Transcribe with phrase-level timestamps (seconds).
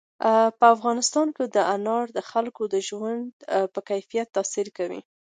[0.59, 1.45] په افغانستان کې
[1.75, 3.27] انار د خلکو د ژوند
[3.73, 5.01] په کیفیت تاثیر کوي.